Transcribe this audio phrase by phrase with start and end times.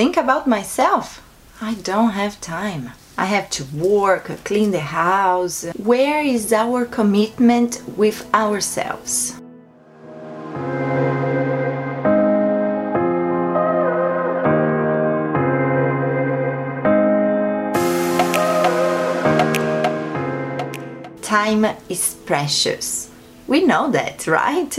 [0.00, 1.20] think about myself.
[1.60, 2.92] I don't have time.
[3.18, 5.66] I have to work, clean the house.
[5.76, 9.38] Where is our commitment with ourselves?
[21.20, 23.10] Time is precious.
[23.46, 24.74] We know that, right?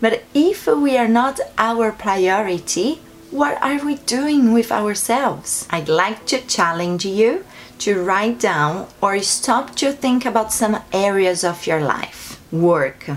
[0.00, 5.66] But if we are not our priority, what are we doing with ourselves?
[5.70, 7.44] I'd like to challenge you
[7.80, 12.40] to write down or stop to think about some areas of your life.
[12.50, 13.10] Work.